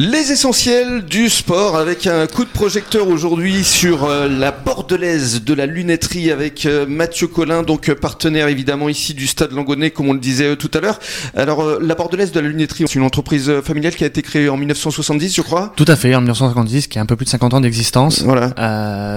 Les 0.00 0.30
essentiels 0.30 1.04
du 1.04 1.28
sport 1.28 1.76
avec 1.76 2.06
un 2.06 2.28
coup 2.28 2.44
de 2.44 2.50
projecteur 2.50 3.08
aujourd'hui 3.08 3.64
sur 3.64 4.04
euh, 4.04 4.28
la 4.28 4.52
bordelaise 4.52 5.42
de 5.42 5.52
la 5.52 5.66
lunetterie 5.66 6.30
avec 6.30 6.66
euh, 6.66 6.86
Mathieu 6.86 7.26
Collin, 7.26 7.64
donc 7.64 7.88
euh, 7.88 7.96
partenaire 7.96 8.46
évidemment 8.46 8.88
ici 8.88 9.12
du 9.12 9.26
Stade 9.26 9.50
Langonnet, 9.50 9.90
comme 9.90 10.08
on 10.08 10.12
le 10.12 10.20
disait 10.20 10.54
tout 10.54 10.70
à 10.74 10.78
l'heure. 10.78 11.00
Alors 11.34 11.80
la 11.80 11.96
bordelaise 11.96 12.30
de 12.30 12.38
la 12.38 12.46
lunetterie, 12.46 12.84
c'est 12.86 12.94
une 12.94 13.02
entreprise 13.02 13.52
familiale 13.62 13.96
qui 13.96 14.04
a 14.04 14.06
été 14.06 14.22
créée 14.22 14.48
en 14.48 14.56
1970, 14.56 15.34
je 15.34 15.42
crois. 15.42 15.72
Tout 15.74 15.84
à 15.88 15.96
fait, 15.96 16.14
en 16.14 16.20
1970, 16.20 16.86
qui 16.86 17.00
a 17.00 17.02
un 17.02 17.06
peu 17.06 17.16
plus 17.16 17.24
de 17.24 17.30
50 17.30 17.54
ans 17.54 17.60
d'existence. 17.60 18.22
Voilà. 18.22 18.54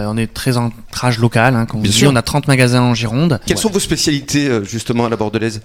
on 0.09 0.17
est 0.17 0.33
très 0.33 0.57
ancrage 0.57 1.19
local, 1.19 1.57
hein, 1.57 1.67
comme 1.67 1.81
on 1.81 2.07
On 2.07 2.15
a 2.15 2.23
30 2.23 2.47
magasins 2.47 2.81
en 2.81 2.95
Gironde. 2.95 3.39
Quelles 3.45 3.59
sont 3.59 3.69
vos 3.69 3.79
spécialités 3.79 4.49
justement 4.63 5.05
à 5.05 5.09
la 5.09 5.15
bordelaise? 5.15 5.61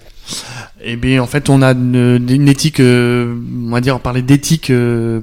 Eh 0.83 0.95
bien, 0.95 1.21
en 1.21 1.27
fait, 1.27 1.49
on 1.49 1.61
a 1.61 1.71
une, 1.71 2.25
une 2.29 2.47
éthique, 2.47 2.79
on 2.79 3.71
va 3.71 3.81
dire, 3.81 3.95
on 3.95 3.99
parlait 3.99 4.21
d'éthique 4.21 4.71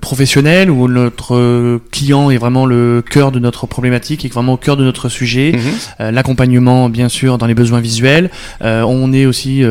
professionnel 0.01 0.71
où 0.71 0.89
notre 0.89 1.35
euh, 1.35 1.81
client 1.91 2.31
est 2.31 2.37
vraiment 2.37 2.67
le 2.67 3.03
cœur 3.09 3.33
de 3.33 3.39
notre 3.39 3.67
problématique 3.67 4.25
et 4.25 4.29
vraiment 4.29 4.55
au 4.55 4.57
cœur 4.57 4.77
de 4.77 4.85
notre 4.85 5.09
sujet. 5.09 5.53
Mhm. 5.53 5.61
Euh, 6.01 6.11
l'accompagnement, 6.11 6.89
bien 6.89 7.09
sûr, 7.09 7.39
dans 7.39 7.47
les 7.47 7.55
besoins 7.55 7.81
visuels. 7.81 8.31
Euh, 8.63 8.83
on 8.83 9.13
est 9.13 9.27
aussi 9.27 9.63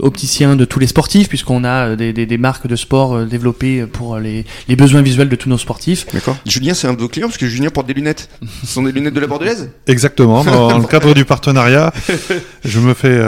opticien 0.00 0.56
de 0.56 0.64
tous 0.64 0.78
les 0.78 0.86
sportifs 0.86 1.28
puisqu'on 1.28 1.64
a 1.64 1.96
des, 1.96 2.12
des, 2.12 2.26
des, 2.26 2.38
marques 2.38 2.66
de 2.66 2.76
sport 2.76 3.24
développées 3.24 3.86
pour 3.86 4.18
les, 4.18 4.44
les, 4.68 4.76
besoins 4.76 5.02
visuels 5.02 5.28
de 5.28 5.36
tous 5.36 5.48
nos 5.48 5.58
sportifs. 5.58 6.06
D'accord. 6.12 6.36
Julien, 6.46 6.74
c'est 6.74 6.86
un 6.86 6.94
de 6.94 7.00
vos 7.00 7.08
clients 7.08 7.28
parce 7.28 7.38
que 7.38 7.46
Julien 7.46 7.70
porte 7.70 7.86
des 7.86 7.94
lunettes. 7.94 8.28
Ce 8.62 8.66
sont 8.66 8.82
des 8.82 8.92
lunettes 8.92 9.14
de 9.14 9.20
la 9.20 9.26
Bordelaise? 9.26 9.70
Exactement. 9.86 10.44
Dans 10.44 10.78
le 10.78 10.86
cadre 10.86 11.14
du 11.14 11.24
partenariat, 11.24 11.92
je 12.64 12.80
me 12.80 12.94
fais 12.94 13.20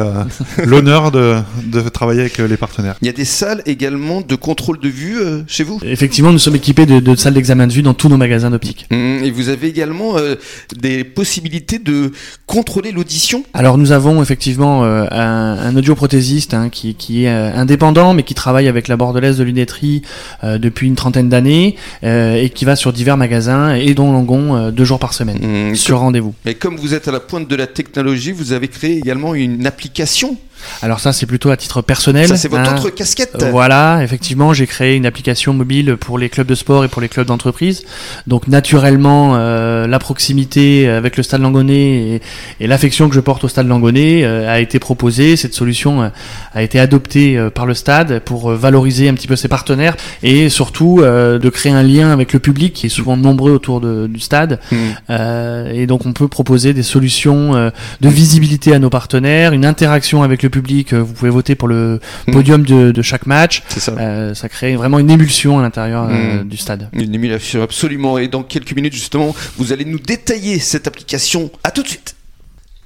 l'honneur 0.65 1.11
de, 1.11 1.37
de 1.65 1.81
travailler 1.89 2.21
avec 2.21 2.39
les 2.39 2.57
partenaires. 2.57 2.97
Il 3.03 3.07
y 3.07 3.11
a 3.11 3.13
des 3.13 3.25
salles 3.25 3.63
également 3.67 4.21
de 4.21 4.35
contrôle 4.35 4.79
de 4.81 4.89
vue 4.89 5.19
chez 5.47 5.65
vous? 5.65 5.81
Effectivement, 5.83 6.33
nous 6.33 6.39
sommes 6.39 6.57
équipés 6.57 6.87
de, 6.87 7.15
salles 7.17 7.35
d'examen 7.35 7.67
de 7.67 7.73
vue 7.73 7.83
dans 7.83 7.95
tous 7.95 8.09
nos 8.09 8.17
magasins 8.17 8.51
d'optique. 8.51 8.87
Mmh, 8.91 9.25
et 9.25 9.31
vous 9.31 9.49
avez 9.49 9.69
également 9.69 10.17
euh, 10.17 10.37
des 10.77 11.05
possibilités 11.05 11.79
de 11.79 12.13
contrôler 12.47 12.93
l'audition? 12.93 13.45
Alors 13.55 13.79
nous 13.79 13.93
avons 13.93 14.23
effectivement 14.23 14.85
euh, 14.85 15.07
un, 15.11 15.77
audioprothésiste 15.77 16.55
hein, 16.59 16.69
qui, 16.69 17.25
est 17.25 17.29
euh, 17.29 17.55
indépendant 17.55 18.15
mais 18.15 18.23
qui 18.23 18.35
travaille 18.35 18.69
avec 18.69 18.89
la 18.89 18.97
bordelaise 18.97 19.39
de 19.39 19.45
lunetterie 19.45 20.03
depuis 20.43 20.87
une 20.87 20.95
trentaine 20.95 21.29
d'années 21.29 21.77
et 22.03 22.51
qui 22.55 22.65
va 22.65 22.77
sur 22.77 22.93
divers 22.93 23.17
magasins 23.17 23.75
et 23.75 23.95
dont 23.95 24.13
Langon 24.13 24.71
deux 24.71 24.85
jours 24.85 24.99
par 24.99 25.15
semaine 25.15 25.71
mmh, 25.71 25.75
sur 25.75 25.99
rendez-vous. 25.99 26.35
Et 26.47 26.55
comme 26.55 26.77
vous 26.77 26.95
êtes 26.95 27.09
à 27.09 27.13
la 27.13 27.21
pointe 27.21 27.49
de 27.49 27.57
la 27.57 27.67
technologie, 27.67 28.33
vous 28.33 28.53
avez 28.53 28.69
créé 28.69 28.97
également 28.99 29.35
une 29.35 29.67
application 29.67 30.37
alors 30.83 31.01
ça, 31.01 31.13
c'est 31.13 31.27
plutôt 31.27 31.51
à 31.51 31.57
titre 31.57 31.83
personnel. 31.83 32.29
Ça, 32.29 32.37
c'est 32.37 32.49
votre 32.49 32.71
hein. 32.73 32.77
autre 32.77 32.91
casquette. 32.91 33.45
voilà, 33.51 34.01
effectivement, 34.03 34.53
j'ai 34.53 34.67
créé 34.67 34.97
une 34.97 35.07
application 35.07 35.53
mobile 35.53 35.97
pour 35.99 36.19
les 36.19 36.29
clubs 36.29 36.47
de 36.47 36.55
sport 36.55 36.85
et 36.85 36.89
pour 36.89 37.03
les 37.03 37.09
clubs 37.09 37.27
d'entreprise. 37.27 37.85
Donc 38.27 38.49
naturellement, 38.49 39.35
euh, 39.37 39.87
la 39.87 39.99
proximité 39.99 40.89
avec 40.89 41.17
le 41.17 41.23
Stade 41.23 41.41
Langonnet 41.41 42.21
et, 42.61 42.67
l'affection 42.67 43.09
que 43.09 43.15
je 43.15 43.21
porte 43.21 43.45
au 43.45 43.49
Stade 43.49 43.67
Langonnet 43.67 44.25
euh, 44.25 44.51
a 44.51 44.61
été 44.61 44.79
proposée. 44.79 45.37
Cette 45.37 45.55
solution 45.55 46.03
euh, 46.03 46.09
a 46.55 46.63
été 46.63 46.79
adoptée 46.79 47.39
par 47.55 47.67
le 47.67 47.75
Stade 47.75 48.21
pour 48.21 48.51
valoriser 48.51 49.09
un 49.09 49.15
petit 49.15 49.27
peu 49.27 49.37
ses 49.37 49.49
partenaires 49.49 49.97
et 50.23 50.49
surtout 50.49 51.01
de 51.03 51.49
créer 51.49 51.73
un 51.73 51.83
lien 51.83 52.11
avec 52.11 52.33
le 52.33 52.39
public 52.39 52.73
qui 52.73 52.87
est 52.87 52.91
souvent 52.91 53.17
nombreux 53.17 53.53
autour 53.53 53.81
du 53.81 54.21
Stade. 54.21 54.61
Hmm. 54.71 55.13
et 55.73 55.87
donc 55.87 56.07
on 56.07 56.13
peut 56.13 56.29
proposer 56.29 56.73
des 56.73 56.83
solutions 56.83 57.53
de 57.53 58.09
visibilité 58.09 58.75
à 58.75 58.79
nos 58.79 58.91
partenaires, 58.91 59.53
une 59.53 59.65
interaction 59.65 60.23
avec 60.23 60.43
le 60.43 60.48
public, 60.51 60.93
euh, 60.93 61.03
vous 61.03 61.13
pouvez 61.13 61.31
voter 61.31 61.55
pour 61.55 61.69
le 61.69 62.01
mm. 62.27 62.33
podium 62.33 62.63
de, 62.63 63.03
chaque 63.03 63.27
match. 63.27 63.63
Ça. 63.69 63.93
Euh, 63.93 64.35
ça. 64.35 64.49
crée 64.49 64.77
vraiment 64.77 64.99
une 64.99 65.11
émulsion 65.11 65.59
à 65.59 65.63
l'intérieur 65.63 66.09
euh, 66.11 66.43
mm. 66.43 66.49
du 66.49 66.57
stade. 66.57 66.89
Une 66.93 67.15
émulsion 67.15 67.63
absolument. 67.63 68.19
Et 68.19 68.29
dans 68.29 68.43
quelques 68.43 68.73
minutes 68.73 68.95
justement, 68.95 69.35
vous 69.57 69.73
allez 69.73 69.85
nous 69.85 69.99
détailler 69.99 70.59
cette 70.59 70.87
application. 70.87 71.51
À 71.65 71.71
tout 71.71 71.83
de 71.83 71.89
suite. 71.89 72.15